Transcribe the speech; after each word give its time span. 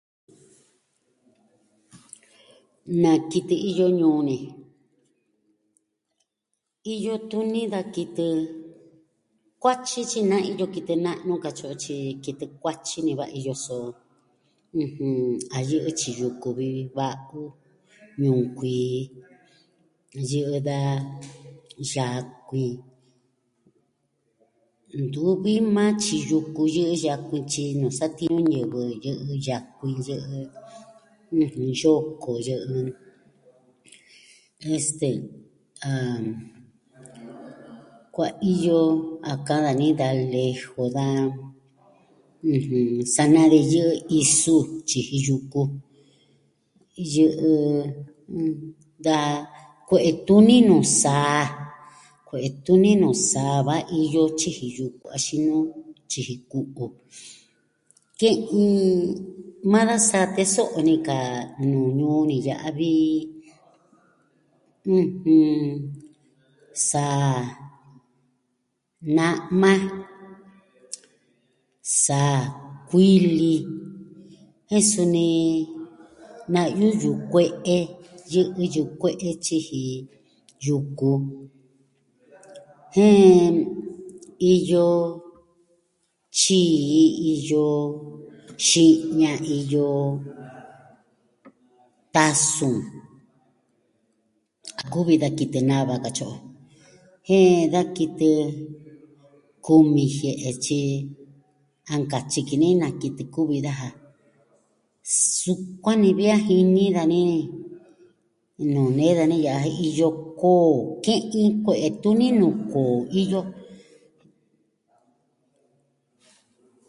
Na 3.01 3.11
kitɨ 3.31 3.55
iyo 3.69 3.87
ñuu 3.99 4.19
ni. 4.27 4.37
Iyo 6.93 7.13
tuni 7.29 7.61
da 7.73 7.79
kitɨ 7.95 8.25
kuatyi 9.61 9.99
tyi 10.11 10.19
na 10.29 10.37
iyo 10.51 10.65
kitɨ 10.73 10.93
na'nu, 11.05 11.31
katyi 11.43 11.63
o, 11.71 11.73
tyi 11.81 11.95
kitɨ 12.23 12.43
kuatyi 12.61 12.97
ni 13.05 13.11
va 13.19 13.25
iyo 13.39 13.53
so, 13.65 13.77
ɨjɨn, 14.81 15.13
a 15.55 15.57
yɨ'ɨ 15.69 15.89
tyiji 15.99 16.21
yuku 16.25 16.49
vi 16.57 16.67
va'u, 16.97 17.39
ñunkuii, 18.21 18.97
yɨ'ɨ, 20.31 20.55
da 20.67 20.77
yakuiin. 21.93 22.77
Ntuvi 25.01 25.53
maa 25.75 25.91
tyiji 26.01 26.31
yuku 26.31 26.61
yɨ'ɨ 26.75 26.93
yakuin 27.05 27.43
tyi 27.51 27.63
nuu 27.79 27.93
satiñu 27.99 28.39
ñivɨ, 28.51 28.79
yɨ'ɨ 29.05 29.25
yakuin, 29.45 29.97
yɨ'ɨ, 30.07 30.41
ɨjɨn, 31.33 31.69
yoko 31.81 32.31
yɨ'ɨ, 32.47 32.77
este, 34.75 35.09
ah, 35.87 36.25
kuaiyo 38.15 38.79
a 39.31 39.33
ka'an 39.45 39.61
dani 39.65 39.87
da 39.99 40.07
lejo, 40.31 40.83
da, 40.97 41.05
ɨjɨn, 42.53 43.05
sanaa 43.15 43.47
de 43.53 43.59
yɨ'ɨ 43.73 43.91
isu, 44.19 44.53
tyiji 44.87 45.17
yuku. 45.27 45.61
Yɨ'ɨ 47.15 47.51
da 49.05 49.15
kue'e 49.87 50.11
tuni 50.25 50.55
nuu 50.67 50.83
saa, 51.01 51.43
kue'e 52.27 52.49
tuni 52.65 52.91
nuu 53.01 53.15
saa 53.31 53.55
va 53.67 53.75
iyo 53.99 54.21
tyiji 54.39 54.67
yuku, 54.77 55.05
axin 55.15 55.41
nuu 55.47 55.63
tyiji 56.09 56.33
ku'u. 56.49 56.85
Ke'in, 58.19 58.75
maa 59.71 59.85
da 59.87 59.95
saa 60.09 60.25
teso'o 60.35 60.79
ni 60.87 60.95
ka 61.07 61.17
nuu 61.69 61.89
ñuu 61.97 62.25
ni 62.29 62.35
ya'a 62.47 62.69
vi, 62.77 62.93
ɨjɨn, 64.95 65.59
saa 66.89 67.33
na'ma, 69.15 69.71
saa 72.03 72.39
kuili, 72.87 73.53
jen 74.69 74.83
suni 74.91 75.25
na'yu 76.53 76.87
yukue'e, 77.03 77.75
yɨ'ɨ 78.33 78.61
yukue'e 78.75 79.29
tyiji 79.45 79.83
yuku. 80.65 81.11
Jen 82.93 83.53
iyo 84.51 84.87
tyii, 86.37 87.09
iyo 87.31 87.65
xi'na, 88.65 89.31
iyo 89.57 89.87
tasu, 92.13 92.69
a 94.79 94.81
kuvi 94.91 95.13
da 95.21 95.29
kitɨ 95.37 95.59
nava 95.67 95.95
katyi 96.03 96.25
o. 96.33 96.35
Jen 97.27 97.69
da 97.73 97.81
kitɨ 97.95 98.27
kumi 99.65 100.03
jie'e, 100.15 100.49
tyi 100.65 100.79
a 101.91 101.95
nkatyi 101.99 102.39
ki 102.47 102.55
ni 102.57 102.77
da 102.81 102.87
kitɨ 102.99 103.23
kuvi 103.33 103.57
daja. 103.65 103.89
Sukuan 105.29 105.97
ni 106.01 106.09
vi 106.17 106.25
a 106.35 106.37
jini 106.47 106.93
dani, 106.97 107.19
nuu 108.73 108.89
nee 108.97 109.15
dani 109.17 109.37
ya'a, 109.45 109.63
jen 109.63 109.77
iyo 109.87 110.09
koo. 110.39 111.01
Ke'in 111.03 111.49
kue'e 111.63 111.87
tuni 112.01 112.27
nuu 112.39 112.53
koo 112.71 112.95
iyo. 113.21 113.39